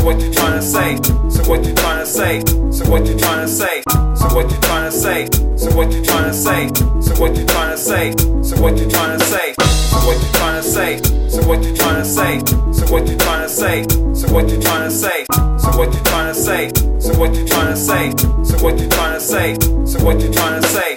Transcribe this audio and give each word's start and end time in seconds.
So 0.00 0.06
what 0.06 0.20
you 0.22 0.32
trying 0.32 0.58
to 0.58 0.62
say? 0.62 0.96
So 1.28 1.44
what 1.44 1.62
you 1.66 1.74
trying 1.74 2.00
to 2.00 2.06
say? 2.06 2.40
So 2.72 2.88
what 2.90 3.06
you 3.06 3.18
trying 3.18 3.42
to 3.42 3.48
say? 3.48 3.82
So 4.16 4.34
what 4.34 4.50
you 4.50 4.58
trying 4.58 4.90
to 4.90 4.92
say? 4.96 5.28
So 5.58 5.70
what 5.74 5.92
you 5.92 6.02
trying 6.02 6.24
to 6.24 6.32
say? 6.32 6.58
So 7.04 7.14
what 7.20 7.36
you 7.36 7.46
trying 7.46 7.68
to 7.68 7.76
say? 7.76 8.14
So 8.32 8.56
what 8.56 8.78
you 8.80 8.88
trying 8.88 9.18
to 9.18 9.18
say? 9.20 9.52
So 9.68 10.00
what 10.00 10.16
you 10.16 10.32
trying 10.38 10.62
to 10.62 10.64
say? 10.64 11.04
So 11.28 11.42
what 11.44 11.60
you 11.60 11.76
trying 11.76 12.02
to 12.02 12.08
say? 12.08 12.40
So 12.78 12.86
what 12.88 13.08
you 13.08 13.18
trying 13.18 13.42
to 13.42 13.48
say? 13.48 13.84
So 14.14 14.32
what 14.32 14.48
you 14.48 14.60
trying 14.62 14.88
to 14.88 14.94
say? 14.94 15.26
So 15.38 15.68
what 15.76 15.84
you 15.84 16.00
trying 16.08 16.26
to 16.32 16.34
say? 16.34 16.70
So 16.96 17.14
what 17.18 17.36
you 17.36 17.46
trying 17.46 17.74
to 17.74 17.76
say? 17.76 18.14
So 18.44 18.58
what 18.64 18.78
you 18.80 18.88
trying 18.88 19.12
to 19.12 19.20
say? 19.20 19.54
So 19.84 20.04
what 20.04 20.20
you 20.22 20.32
trying 20.32 20.62
to 20.62 20.68
say? 20.68 20.96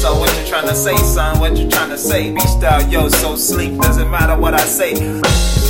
So 0.00 0.18
what 0.18 0.36
you 0.36 0.46
trying 0.48 0.66
to 0.66 0.74
say, 0.74 0.96
son? 0.96 1.38
What 1.38 1.56
you 1.56 1.68
trying 1.70 1.90
to 1.90 1.98
say? 1.98 2.32
Be 2.32 2.40
style, 2.40 2.82
yo, 2.88 3.08
so 3.10 3.36
sleek. 3.36 3.78
Doesn't 3.78 4.10
matter 4.10 4.36
what 4.36 4.54
I 4.54 4.64
say. 4.64 5.20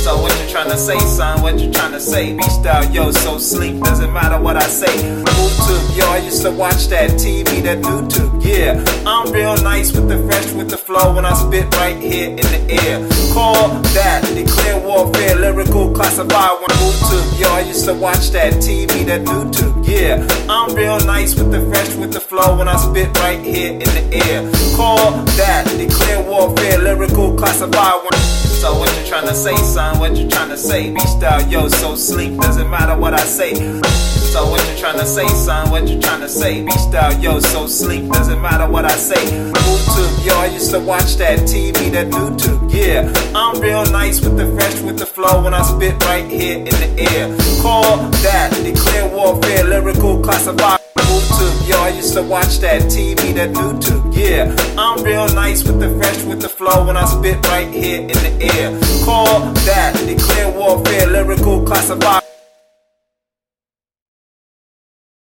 So 0.01 0.19
what 0.19 0.35
you 0.41 0.49
trying 0.49 0.71
to 0.71 0.77
say, 0.79 0.97
son? 0.97 1.43
What 1.43 1.59
you 1.59 1.71
trying 1.71 1.91
to 1.91 1.99
say? 1.99 2.33
Beast 2.35 2.61
style, 2.61 2.89
yo, 2.89 3.11
so 3.11 3.37
sleep, 3.37 3.79
doesn't 3.83 4.11
matter 4.11 4.41
what 4.41 4.57
I 4.57 4.63
say. 4.63 4.87
YouTube, 4.87 5.95
yo, 5.95 6.05
I 6.09 6.17
used 6.17 6.41
to 6.41 6.49
watch 6.49 6.87
that 6.87 7.11
TV, 7.11 7.61
that 7.61 7.83
YouTube, 7.83 8.43
yeah. 8.43 8.83
I'm 9.05 9.31
real 9.31 9.55
nice 9.61 9.91
with 9.91 10.09
the 10.09 10.17
fresh, 10.25 10.53
with 10.53 10.71
the 10.71 10.77
flow 10.77 11.13
when 11.13 11.23
I 11.23 11.33
spit 11.33 11.71
right 11.75 11.95
here 11.97 12.31
in 12.31 12.37
the 12.37 12.79
air. 12.81 12.97
Call 13.31 13.69
that 13.93 14.27
classified 16.01 16.59
when 16.59 16.69
YouTube, 16.81 17.39
yo, 17.39 17.47
I 17.53 17.61
used 17.61 17.85
to 17.85 17.93
watch 17.93 18.31
that 18.31 18.53
TV, 18.53 19.05
that 19.05 19.21
YouTube, 19.21 19.87
yeah. 19.87 20.25
I'm 20.49 20.73
real 20.73 20.99
nice 21.05 21.35
with 21.35 21.51
the 21.51 21.61
fresh, 21.69 21.95
with 21.95 22.11
the 22.11 22.19
flow 22.19 22.57
when 22.57 22.67
I 22.67 22.75
spit 22.77 23.15
right 23.19 23.39
here 23.39 23.73
in 23.73 23.89
the 23.97 24.05
air. 24.25 24.41
Call 24.75 25.11
that 25.37 25.63
declare 25.77 26.23
warfare, 26.27 26.79
lyrical 26.79 27.35
classified 27.35 28.01
when. 28.01 28.19
So 28.61 28.73
what 28.79 28.89
you 28.97 29.05
trying 29.05 29.27
to 29.27 29.35
say, 29.35 29.55
son? 29.57 29.99
What 29.99 30.15
you 30.17 30.27
trying 30.27 30.49
to 30.49 30.57
say? 30.57 30.91
Beast 30.91 31.17
style, 31.17 31.47
yo, 31.47 31.67
so 31.67 31.95
sleep, 31.95 32.35
doesn't 32.39 32.69
matter 32.69 32.97
what 32.97 33.13
I 33.13 33.23
say. 33.23 33.53
So 34.33 34.49
what 34.49 34.67
you 34.71 34.77
trying 34.77 34.97
to 34.97 35.05
say, 35.05 35.27
son? 35.27 35.69
What 35.69 35.87
you 35.87 35.99
trying 35.99 36.21
to 36.21 36.29
say? 36.29 36.63
Beast 36.63 36.89
style, 36.89 37.13
yo, 37.19 37.39
so 37.39 37.67
sleep, 37.67 38.09
doesn't 38.09 38.41
matter 38.41 38.67
what 38.67 38.85
I 38.85 38.95
say. 38.95 39.21
I 39.53 39.61
used 40.71 40.83
to 40.83 40.87
watch 40.87 41.15
that 41.17 41.39
TV, 41.39 41.91
that 41.91 42.07
YouTube, 42.07 42.71
yeah. 42.73 43.11
I'm 43.35 43.59
real 43.59 43.83
nice 43.91 44.21
with 44.21 44.37
the 44.37 44.47
fresh, 44.55 44.81
with 44.81 44.97
the 44.97 45.05
flow 45.05 45.43
when 45.43 45.53
I 45.53 45.63
spit 45.63 46.01
right 46.05 46.25
here 46.25 46.59
in 46.59 46.65
the 46.65 47.09
air. 47.11 47.27
Call 47.61 47.97
that 48.23 48.51
declare 48.63 49.07
warfare, 49.13 49.65
lyrical 49.65 50.21
classified. 50.21 50.79
YouTube, 50.95 51.67
yo, 51.67 51.77
I 51.77 51.89
used 51.89 52.13
to 52.13 52.23
watch 52.23 52.59
that 52.59 52.83
TV, 52.83 53.33
that 53.35 53.49
YouTube, 53.51 54.15
yeah. 54.15 54.55
I'm 54.77 55.03
real 55.03 55.27
nice 55.33 55.63
with 55.63 55.79
the 55.81 55.89
fresh, 55.97 56.23
with 56.23 56.41
the 56.41 56.49
flow 56.49 56.87
when 56.87 56.95
I 56.95 57.05
spit 57.05 57.45
right 57.47 57.67
here 57.67 58.01
in 58.01 58.07
the 58.07 58.51
air. 58.55 58.71
Call 59.03 59.41
that 59.65 59.93
declare 60.07 60.51
warfare, 60.51 61.07
lyrical 61.07 61.65
classified. 61.65 62.30